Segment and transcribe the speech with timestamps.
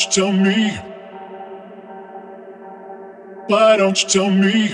[0.00, 0.70] don't you tell me?
[3.48, 4.68] Why don't you tell me?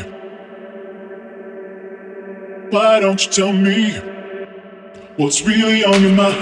[2.71, 3.95] Why don't you tell me
[5.17, 6.37] what's really on your mind?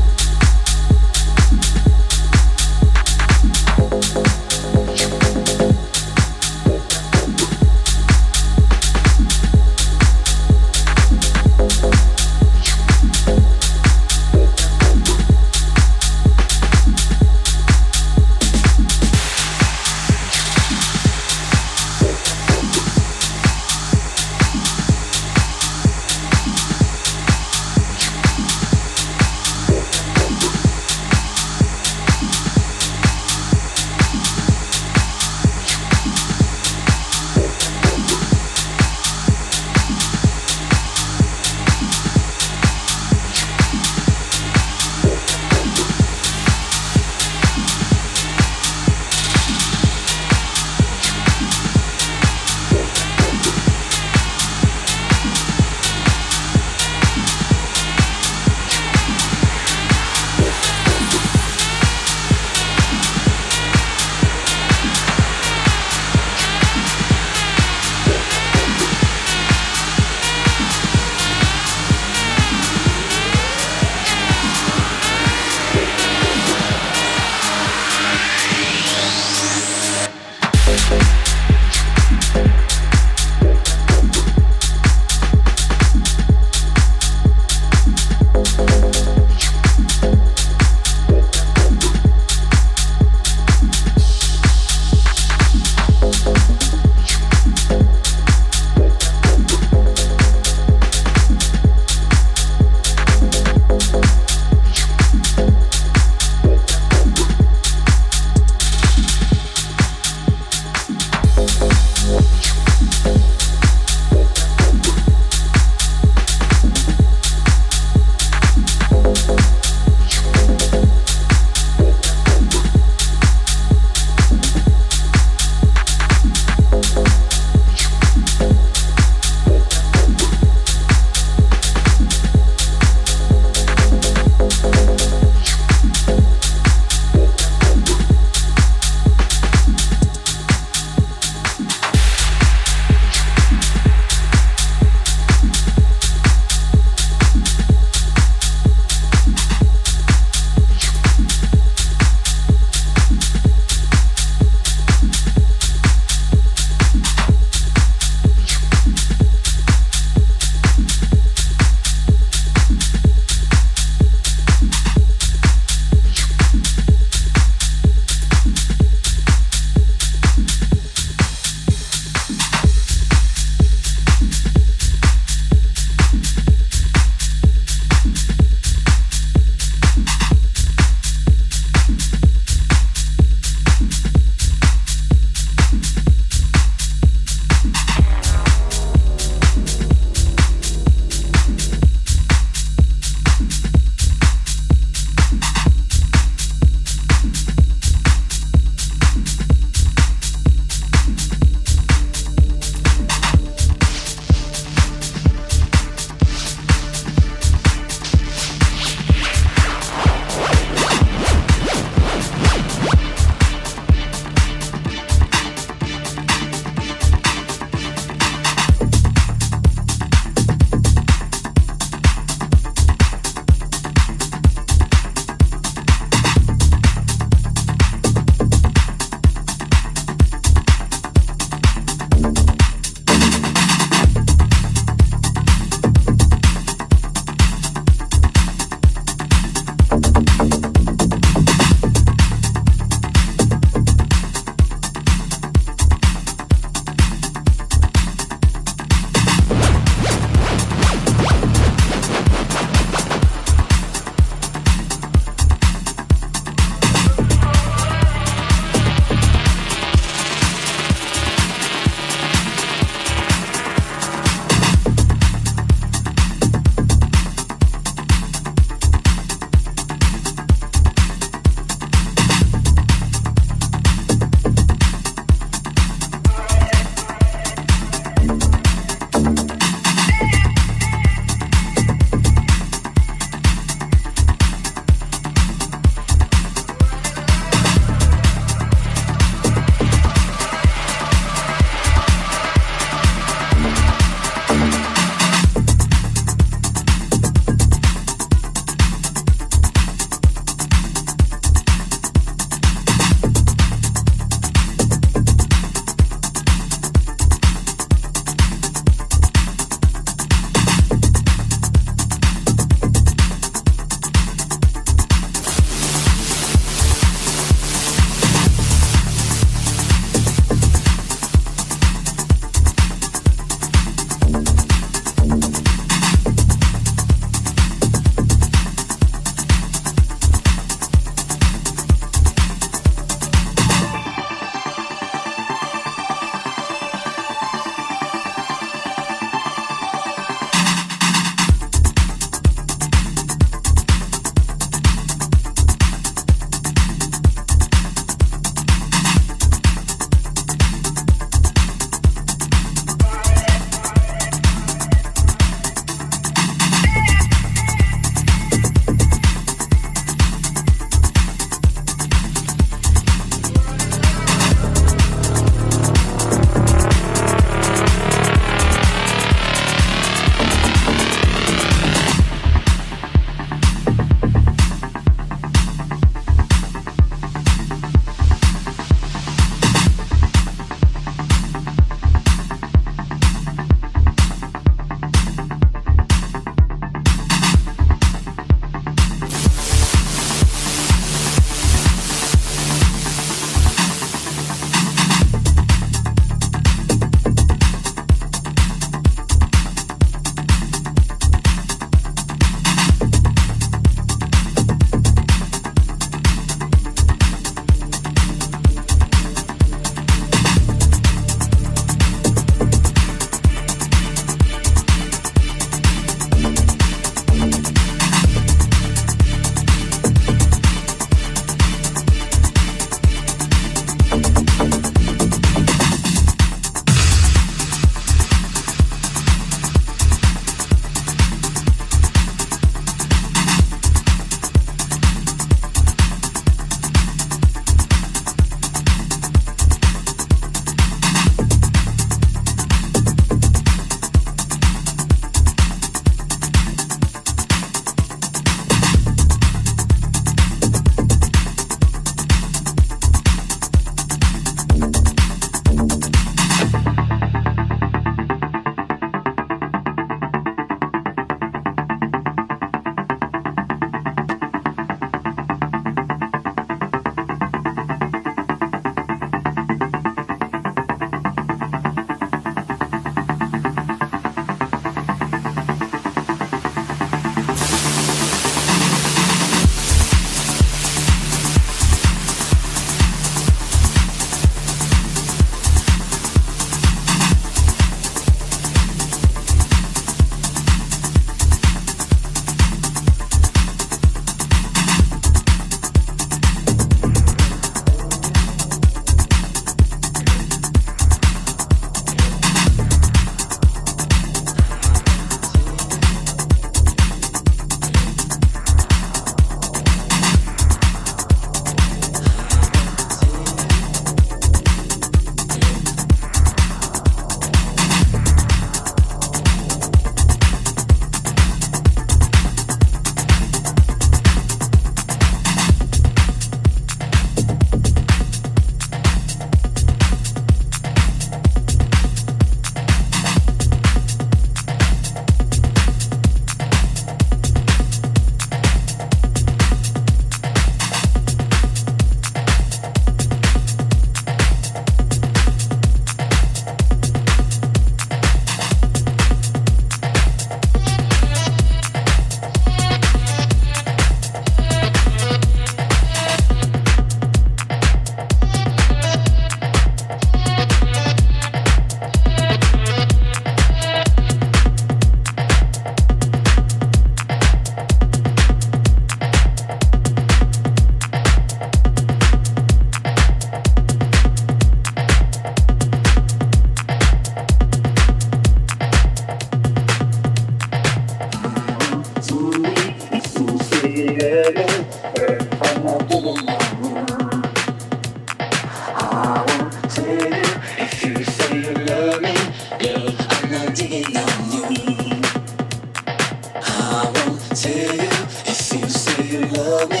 [599.56, 600.00] love me,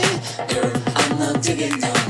[0.54, 0.72] girl.
[0.96, 2.05] I'm not digging down.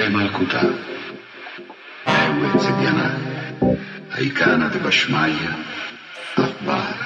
[0.00, 0.62] Malkuta,
[2.06, 3.12] Ewe Zebiana,
[4.16, 5.52] Aikana de Bashmaya,
[6.36, 7.01] Akbar.